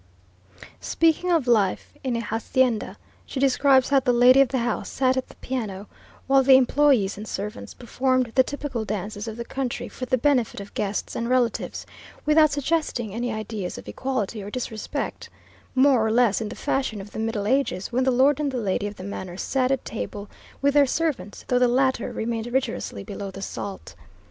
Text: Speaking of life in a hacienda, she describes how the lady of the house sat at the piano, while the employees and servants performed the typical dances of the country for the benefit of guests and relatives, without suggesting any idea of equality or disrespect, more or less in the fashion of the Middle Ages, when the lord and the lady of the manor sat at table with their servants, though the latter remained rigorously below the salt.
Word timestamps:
Speaking 0.79 1.31
of 1.31 1.45
life 1.45 1.93
in 2.03 2.15
a 2.15 2.21
hacienda, 2.21 2.97
she 3.23 3.39
describes 3.39 3.89
how 3.89 3.99
the 3.99 4.11
lady 4.11 4.41
of 4.41 4.47
the 4.47 4.57
house 4.57 4.89
sat 4.89 5.15
at 5.15 5.27
the 5.27 5.35
piano, 5.35 5.85
while 6.25 6.41
the 6.41 6.55
employees 6.57 7.17
and 7.19 7.27
servants 7.27 7.75
performed 7.75 8.31
the 8.33 8.41
typical 8.41 8.83
dances 8.83 9.27
of 9.27 9.37
the 9.37 9.45
country 9.45 9.87
for 9.87 10.07
the 10.07 10.17
benefit 10.17 10.59
of 10.59 10.73
guests 10.73 11.15
and 11.15 11.29
relatives, 11.29 11.85
without 12.25 12.49
suggesting 12.49 13.13
any 13.13 13.31
idea 13.31 13.67
of 13.67 13.87
equality 13.87 14.41
or 14.41 14.49
disrespect, 14.49 15.29
more 15.75 16.03
or 16.03 16.09
less 16.09 16.41
in 16.41 16.49
the 16.49 16.55
fashion 16.55 16.99
of 16.99 17.11
the 17.11 17.19
Middle 17.19 17.45
Ages, 17.45 17.91
when 17.91 18.03
the 18.03 18.09
lord 18.09 18.39
and 18.39 18.49
the 18.51 18.57
lady 18.57 18.87
of 18.87 18.95
the 18.95 19.03
manor 19.03 19.37
sat 19.37 19.69
at 19.69 19.85
table 19.85 20.27
with 20.63 20.73
their 20.73 20.87
servants, 20.87 21.45
though 21.47 21.59
the 21.59 21.67
latter 21.67 22.11
remained 22.11 22.47
rigorously 22.47 23.03
below 23.03 23.29
the 23.29 23.43
salt. 23.43 23.93